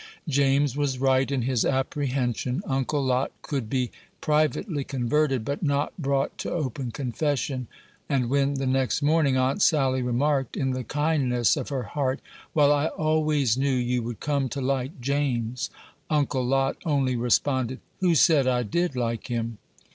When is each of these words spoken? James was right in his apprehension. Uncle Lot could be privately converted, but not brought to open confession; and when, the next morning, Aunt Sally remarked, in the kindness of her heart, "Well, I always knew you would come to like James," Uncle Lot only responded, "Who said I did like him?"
James 0.27 0.75
was 0.75 0.97
right 0.97 1.29
in 1.29 1.43
his 1.43 1.63
apprehension. 1.63 2.63
Uncle 2.65 3.03
Lot 3.05 3.31
could 3.43 3.69
be 3.69 3.91
privately 4.19 4.83
converted, 4.83 5.45
but 5.45 5.61
not 5.61 5.95
brought 5.95 6.35
to 6.39 6.49
open 6.49 6.89
confession; 6.89 7.67
and 8.09 8.27
when, 8.27 8.55
the 8.55 8.65
next 8.65 9.03
morning, 9.03 9.37
Aunt 9.37 9.61
Sally 9.61 10.01
remarked, 10.01 10.57
in 10.57 10.71
the 10.71 10.83
kindness 10.83 11.55
of 11.55 11.69
her 11.69 11.83
heart, 11.83 12.19
"Well, 12.55 12.73
I 12.73 12.87
always 12.87 13.57
knew 13.57 13.69
you 13.75 14.01
would 14.01 14.19
come 14.19 14.49
to 14.49 14.59
like 14.59 14.99
James," 15.01 15.69
Uncle 16.09 16.43
Lot 16.43 16.77
only 16.83 17.15
responded, 17.15 17.79
"Who 17.99 18.15
said 18.15 18.47
I 18.47 18.63
did 18.63 18.95
like 18.95 19.27
him?" 19.27 19.59